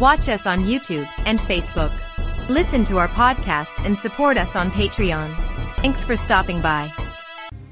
[0.00, 1.92] Watch us on YouTube and Facebook.
[2.48, 5.32] Listen to our podcast and support us on Patreon.
[5.76, 6.92] Thanks for stopping by.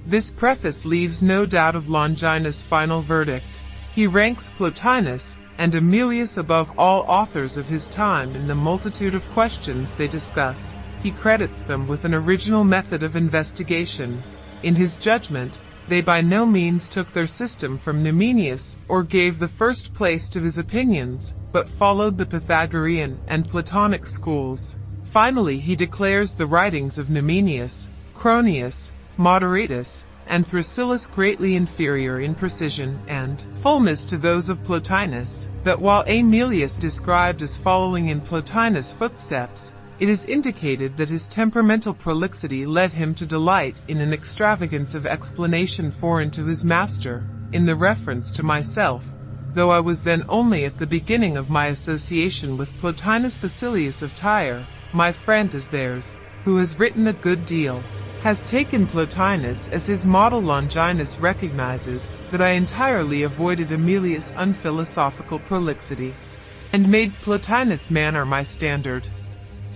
[0.06, 3.60] This preface leaves no doubt of Longinus' final verdict.
[3.92, 9.28] He ranks Plotinus and Amelius above all authors of his time in the multitude of
[9.30, 10.76] questions they discuss.
[11.02, 14.22] He credits them with an original method of investigation.
[14.62, 19.48] In his judgment, they by no means took their system from Numenius or gave the
[19.48, 24.78] first place to his opinions, but followed the Pythagorean and Platonic schools.
[25.04, 32.98] Finally he declares the writings of Numenius, Cronius, Moderatus, and Thrasyllus greatly inferior in precision
[33.08, 39.74] and fullness to those of Plotinus, that while Amelius described as following in Plotinus' footsteps,
[40.02, 45.06] it is indicated that his temperamental prolixity led him to delight in an extravagance of
[45.06, 49.14] explanation foreign to his master, in the reference to myself,
[49.54, 54.12] though I was then only at the beginning of my association with Plotinus Basilius of
[54.12, 59.84] Tyre, my friend is theirs, who has written a good deal, has taken Plotinus as
[59.84, 66.18] his model Longinus recognizes that I entirely avoided Amelius' unphilosophical prolixity,
[66.72, 69.08] and made Plotinus' manner my standard.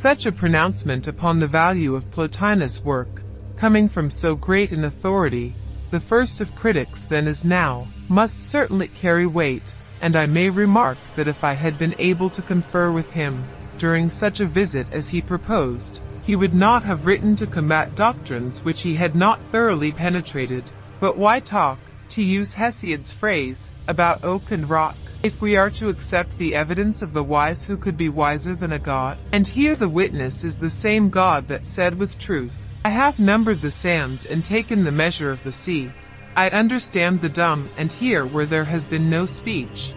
[0.06, 3.24] Such a pronouncement upon the value of Plotinus' work,
[3.56, 5.56] coming from so great an authority,
[5.90, 10.96] the first of critics then as now, must certainly carry weight, and I may remark
[11.16, 15.08] that if I had been able to confer with him, during such a visit as
[15.08, 19.90] he proposed, he would not have written to combat doctrines which he had not thoroughly
[19.90, 20.70] penetrated.
[21.00, 25.05] But why talk, to use Hesiod's phrase, about oak and rock?
[25.22, 28.72] If we are to accept the evidence of the wise who could be wiser than
[28.72, 32.90] a god, and here the witness is the same God that said with truth, I
[32.90, 35.90] have numbered the sands and taken the measure of the sea.
[36.36, 39.94] I understand the dumb and hear where there has been no speech.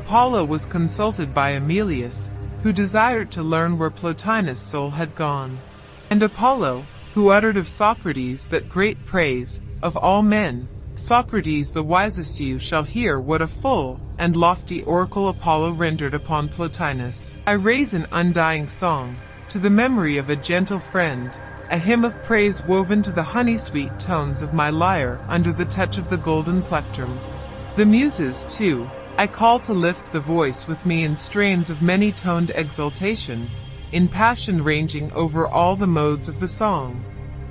[0.00, 2.30] Apollo was consulted by Amelius,
[2.62, 5.58] who desired to learn where Plotinus' soul had gone.
[6.10, 10.68] And Apollo, who uttered of Socrates that great praise, of all men,
[11.04, 16.48] Socrates the wisest you shall hear what a full and lofty oracle Apollo rendered upon
[16.48, 17.34] Plotinus.
[17.44, 19.18] I raise an undying song,
[19.48, 21.36] to the memory of a gentle friend,
[21.70, 25.98] a hymn of praise woven to the honey-sweet tones of my lyre under the touch
[25.98, 27.20] of the golden plectrum.
[27.74, 32.52] The muses, too, I call to lift the voice with me in strains of many-toned
[32.54, 33.50] exultation,
[33.90, 37.04] in passion ranging over all the modes of the song.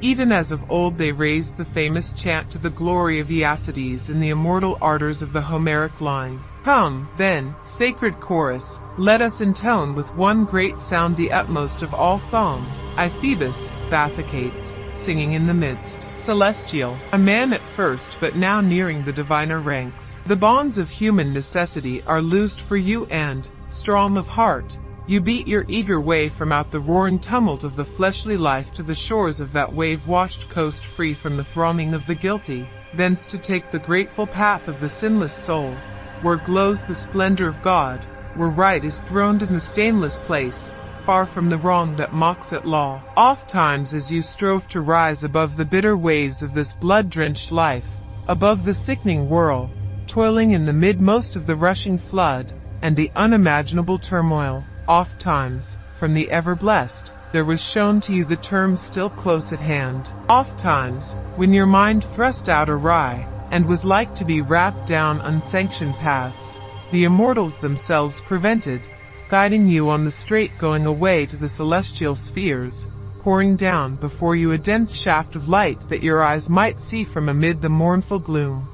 [0.04, 4.20] Even as of old they raised the famous chant to the glory of Aeacides in
[4.20, 6.40] the immortal ardors of the Homeric line.
[6.64, 12.18] Come, then, sacred chorus, let us intone with one great sound the utmost of all
[12.18, 12.66] song.
[12.98, 16.08] I Phoebus, Bathycates, singing in the midst.
[16.16, 20.20] Celestial, a man at first but now nearing the diviner ranks.
[20.26, 25.48] The bonds of human necessity are loosed for you and, strong of heart, you beat
[25.48, 29.40] your eager way from out the roaring tumult of the fleshly life to the shores
[29.40, 33.80] of that wave-washed coast free from the thronging of the guilty, thence to take the
[33.80, 35.76] grateful path of the sinless soul,
[36.22, 40.74] where glows the splendor of God, where right is throned in the stainless place,
[41.04, 43.02] far from the wrong that mocks at law.
[43.18, 47.90] Oft times as you strove to rise above the bitter waves of this blood-drenched life,
[48.28, 49.72] above the sickening whirl,
[50.06, 52.54] toiling in the midmost of the rushing flood,
[52.84, 58.36] and the unimaginable turmoil, Oft times, from the ever-blessed, there was shown to you the
[58.36, 60.12] term still close at hand.
[60.28, 65.22] Oft times, when your mind thrust out awry, and was like to be wrapped down
[65.22, 66.60] unsanctioned paths,
[66.92, 68.82] the immortals themselves prevented,
[69.30, 72.86] guiding you on the straight going away to the celestial spheres,
[73.22, 77.30] pouring down before you a dense shaft of light that your eyes might see from
[77.30, 78.68] amid the mournful gloom.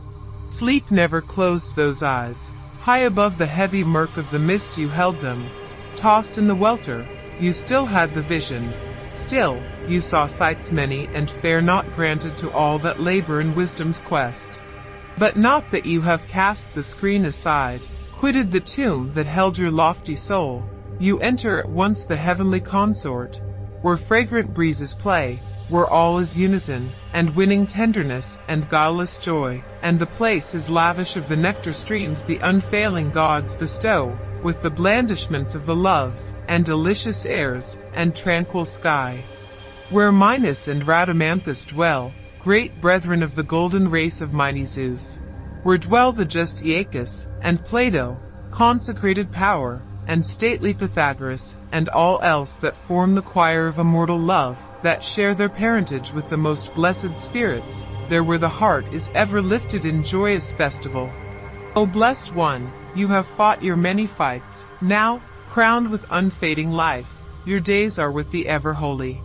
[0.49, 2.51] Sleep never closed those eyes.
[2.81, 5.47] High above the heavy murk of the mist you held them,
[5.97, 7.03] Tossed in the welter,
[7.39, 8.71] you still had the vision.
[9.11, 13.97] Still, you saw sights many and fair not granted to all that labor in wisdom's
[13.97, 14.61] quest.
[15.17, 19.71] But not that you have cast the screen aside, quitted the tomb that held your
[19.71, 20.63] lofty soul.
[20.99, 23.41] You enter at once the heavenly consort,
[23.81, 29.99] where fragrant breezes play, where all is unison, and winning tenderness, and guileless joy, and
[29.99, 35.55] the place is lavish of the nectar streams the unfailing gods bestow, with the blandishments
[35.55, 39.23] of the loves, and delicious airs, and tranquil sky.
[39.89, 45.19] Where Minos and Rhadamanthus dwell, great brethren of the golden race of mighty Zeus.
[45.63, 48.17] Where dwell the just Aeacus, and Plato,
[48.51, 54.57] consecrated power, and stately Pythagoras, and all else that form the choir of immortal love,
[54.83, 59.41] that share their parentage with the most blessed spirits, there where the heart is ever
[59.41, 61.11] lifted in joyous festival.
[61.75, 64.65] O blessed one, you have fought your many fights.
[64.81, 67.09] Now, crowned with unfading life,
[67.45, 69.21] your days are with the ever-holy.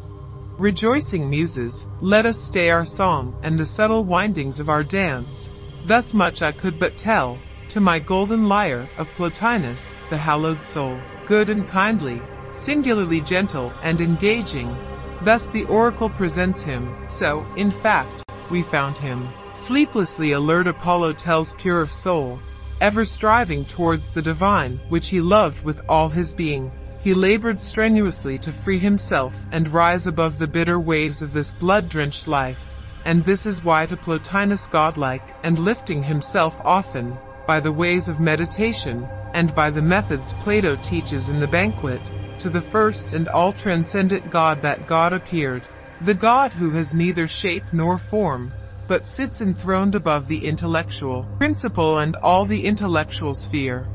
[0.59, 5.51] Rejoicing muses, let us stay our song and the subtle windings of our dance.
[5.87, 7.39] Thus much I could but tell,
[7.69, 12.21] to my golden lyre, of Plotinus, the hallowed soul, good and kindly,
[12.53, 14.77] singularly gentle and engaging.
[15.25, 19.29] Thus the oracle presents him, so, in fact, we found him.
[19.53, 22.41] Sleeplessly alert Apollo tells pure of soul,
[22.81, 26.73] ever striving towards the divine, which he loved with all his being.
[27.03, 32.27] He labored strenuously to free himself and rise above the bitter waves of this blood-drenched
[32.27, 32.59] life.
[33.05, 37.17] And this is why to Plotinus godlike and lifting himself often,
[37.47, 42.03] by the ways of meditation, and by the methods Plato teaches in the banquet,
[42.43, 45.65] to the first and all-transcendent God that God appeared,
[46.01, 48.53] the God who has neither shape nor form,
[48.89, 53.87] but sits enthroned above the intellectual principle and all the intellectual sphere.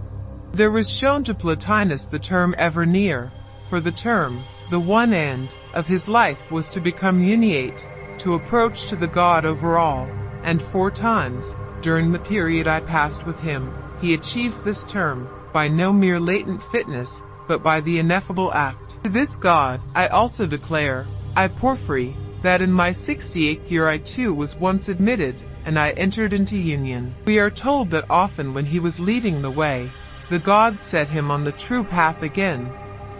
[0.53, 3.33] There was shown to Plotinus the term ever near,
[3.67, 7.83] for the term, the one end, of his life was to become uniate,
[8.19, 10.09] to approach to the God over all,
[10.44, 15.67] and four times, during the period I passed with him, he achieved this term, by
[15.67, 19.03] no mere latent fitness, but by the ineffable act.
[19.03, 24.33] To this God, I also declare, I Porphyry, that in my 68th year I too
[24.33, 25.35] was once admitted,
[25.65, 27.15] and I entered into union.
[27.25, 29.91] We are told that often when he was leading the way,
[30.29, 32.71] the God set him on the true path again,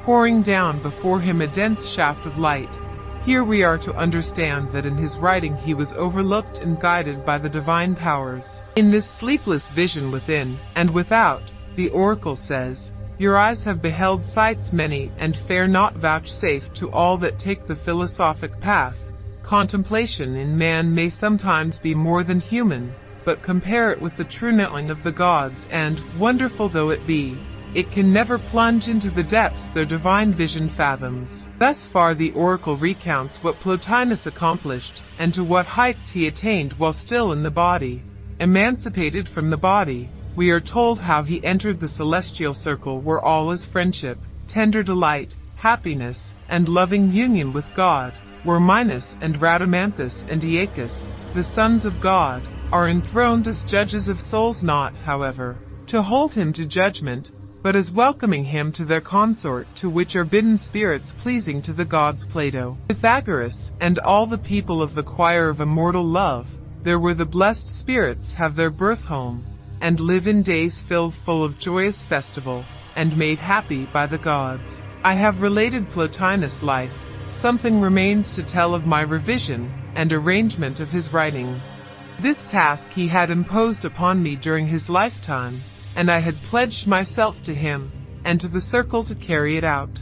[0.04, 2.80] pouring down before him a dense shaft of light.
[3.26, 7.38] Here we are to understand that in his writing he was overlooked and guided by
[7.38, 8.64] the divine powers.
[8.78, 14.72] In this sleepless vision within and without, the oracle says, Your eyes have beheld sights
[14.72, 19.00] many and fare not vouchsafe to all that take the philosophic path.
[19.42, 22.94] Contemplation in man may sometimes be more than human,
[23.26, 27.40] but compare it with the true knowing of the gods, and, wonderful though it be,
[27.74, 31.48] it can never plunge into the depths their divine vision fathoms.
[31.58, 36.94] Thus far the oracle recounts what Plotinus accomplished, and to what heights he attained while
[36.94, 38.04] still in the body.
[38.40, 43.50] Emancipated from the body, we are told how he entered the celestial circle where all
[43.50, 48.14] is friendship, tender delight, happiness, and loving union with God,
[48.44, 54.22] where Minos and Rhadamanthus and Aeacus, the sons of God, are enthroned as judges of
[54.22, 55.58] souls not, however,
[55.88, 57.32] to hold him to judgment,
[57.64, 61.84] but as welcoming him to their consort to which are bidden spirits pleasing to the
[61.84, 66.48] gods Plato, Pythagoras, and all the people of the choir of immortal love,
[66.84, 69.44] there where the blessed spirits have their birth home,
[69.82, 72.66] and live in days filled full of joyous festival,
[72.96, 74.84] and made happy by the gods.
[75.04, 76.96] I have related Plotinus' life,
[77.32, 81.82] something remains to tell of my revision and arrangement of his writings.
[82.18, 85.64] This task he had imposed upon me during his lifetime,
[85.96, 87.92] and I had pledged myself to him,
[88.26, 90.02] and to the circle to carry it out.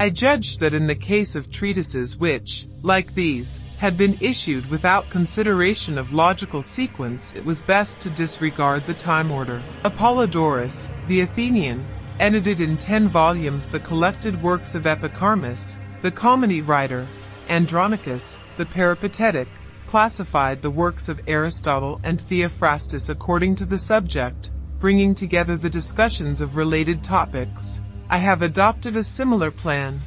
[0.00, 5.08] I judged that in the case of treatises which, like these, had been issued without
[5.08, 9.62] consideration of logical sequence, it was best to disregard the time order.
[9.84, 11.86] Apollodorus, the Athenian,
[12.18, 17.08] edited in ten volumes the collected works of Epicharmus, the comedy writer,
[17.48, 19.48] Andronicus, the peripatetic,
[19.86, 24.50] classified the works of Aristotle and Theophrastus according to the subject,
[24.80, 27.73] bringing together the discussions of related topics.
[28.10, 30.00] I have adopted a similar plan.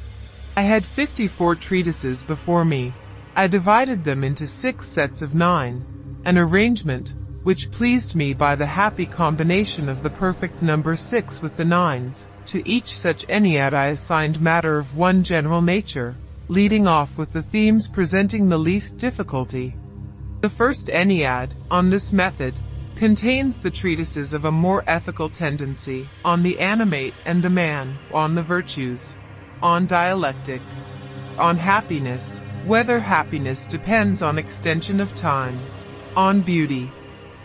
[0.56, 2.94] I had 54 treatises before me.
[3.36, 5.84] I divided them into six sets of nine,
[6.24, 7.12] an arrangement
[7.44, 12.28] which pleased me by the happy combination of the perfect number six with the nines.
[12.46, 16.16] To each such ennead I assigned matter of one general nature,
[16.48, 19.74] leading off with the themes presenting the least difficulty.
[20.40, 22.54] The first Ennead, on this method,
[22.98, 28.34] contains the treatises of a more ethical tendency, on the animate and the man, on
[28.34, 29.16] the virtues,
[29.62, 30.60] on dialectic,
[31.38, 35.60] on happiness, whether happiness depends on extension of time,
[36.16, 36.92] on beauty,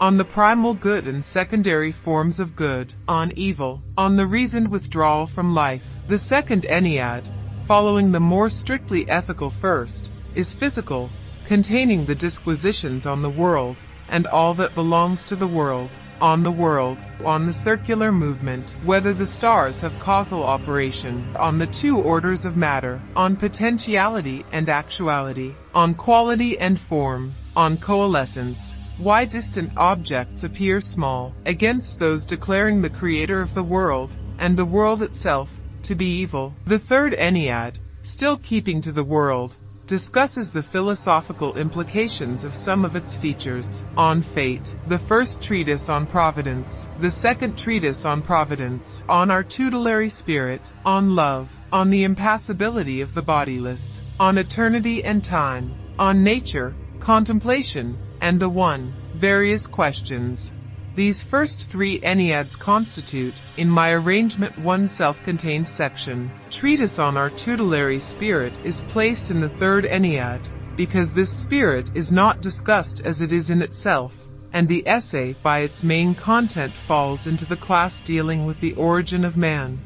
[0.01, 5.27] on the primal good and secondary forms of good, on evil, on the reasoned withdrawal
[5.27, 5.85] from life.
[6.07, 7.27] The second Ennead,
[7.67, 11.11] following the more strictly ethical first, is physical,
[11.45, 16.51] containing the disquisitions on the world, and all that belongs to the world, on the
[16.51, 22.45] world, on the circular movement, whether the stars have causal operation, on the two orders
[22.45, 30.43] of matter, on potentiality and actuality, on quality and form, on coalescence, why distant objects
[30.43, 35.49] appear small, against those declaring the creator of the world, and the world itself,
[35.81, 36.53] to be evil.
[36.65, 39.57] The third Ennead, still keeping to the world,
[39.87, 43.85] discusses the philosophical implications of some of its features.
[43.97, 50.09] On Fate, the first treatise on Providence, the second treatise on providence, on our tutelary
[50.09, 56.75] spirit, on love, on the impassibility of the bodiless, on eternity and time, on nature,
[56.99, 60.53] contemplation, and the one, various questions.
[60.95, 66.31] These first three Enneads constitute, in my arrangement one self-contained section.
[66.51, 70.47] Treatise on our tutelary spirit is placed in the third Ennead,
[70.77, 74.15] because this spirit is not discussed as it is in itself,
[74.53, 79.25] and the essay by its main content falls into the class dealing with the origin
[79.25, 79.81] of man.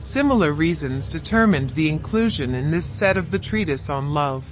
[0.00, 4.44] Similar reasons determined the inclusion in this set of the treatise on love.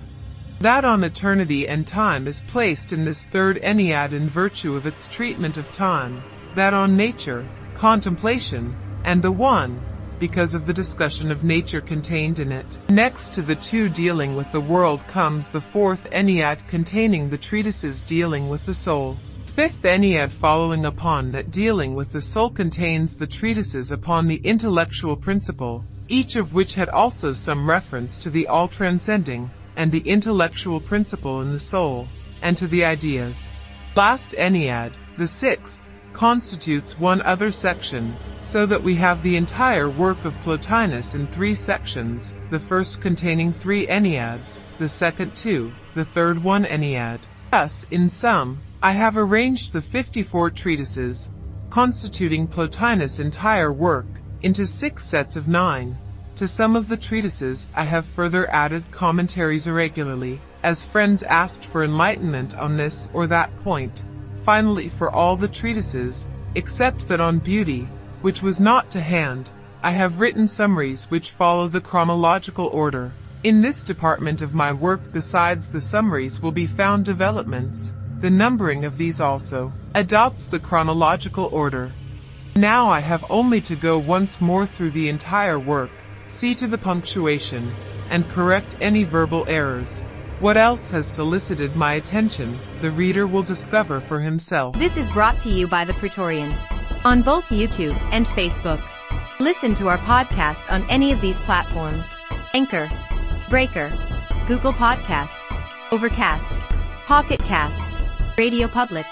[0.60, 5.08] That on eternity and time is placed in this third Ennead in virtue of its
[5.08, 6.22] treatment of time,
[6.54, 9.80] that on nature, contemplation, and the one,
[10.18, 12.76] because of the discussion of nature contained in it.
[12.90, 18.02] Next to the two dealing with the world comes the fourth Ennead containing the treatises
[18.02, 19.16] dealing with the soul.
[19.46, 25.16] Fifth Ennead following upon that dealing with the soul contains the treatises upon the intellectual
[25.16, 31.42] principle, each of which had also some reference to the all-transcending, and the intellectual principle
[31.42, 32.08] in the soul,
[32.42, 33.52] and to the ideas.
[33.96, 40.24] Last Ennead, the sixth, constitutes one other section, so that we have the entire work
[40.24, 46.42] of Plotinus in three sections, the first containing three Enneads, the second two, the third
[46.42, 47.20] one Ennead.
[47.52, 51.28] Thus, in sum, I have arranged the 54 treatises,
[51.68, 54.06] constituting Plotinus' entire work,
[54.42, 55.96] into six sets of nine.
[56.40, 61.84] To some of the treatises I have further added commentaries irregularly, as friends asked for
[61.84, 64.02] enlightenment on this or that point.
[64.42, 67.86] Finally, for all the treatises, except that on beauty,
[68.22, 69.50] which was not to hand,
[69.82, 73.12] I have written summaries which follow the chronological order.
[73.42, 77.92] In this department of my work besides the summaries will be found developments.
[78.22, 81.92] The numbering of these also adopts the chronological order.
[82.56, 85.90] Now I have only to go once more through the entire work,
[86.40, 87.70] see to the punctuation,
[88.08, 90.00] and correct any verbal errors.
[90.38, 94.74] What else has solicited my attention, the reader will discover for himself.
[94.78, 96.50] This is brought to you by the Praetorian
[97.04, 98.80] on both YouTube and Facebook.
[99.38, 102.16] Listen to our podcast on any of these platforms.
[102.54, 102.88] Anchor,
[103.50, 103.92] Breaker,
[104.48, 105.54] Google Podcasts,
[105.92, 106.58] Overcast,
[107.04, 107.98] Pocket Casts,
[108.38, 109.04] Radio Public,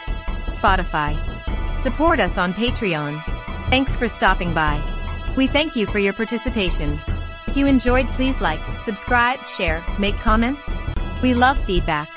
[0.47, 1.15] Spotify.
[1.77, 3.23] Support us on Patreon.
[3.69, 4.81] Thanks for stopping by.
[5.37, 6.99] We thank you for your participation.
[7.59, 10.71] If you enjoyed, please like, subscribe, share, make comments.
[11.21, 12.09] We love feedback.